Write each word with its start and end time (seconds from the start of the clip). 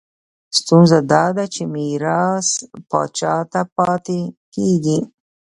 ستونزه 0.59 0.97
دا 1.11 1.25
ده 1.37 1.45
چې 1.53 1.61
میراث 1.73 2.49
پاچا 2.89 3.35
ته 3.51 3.61
پاتې 3.75 4.19
کېږي. 4.53 4.99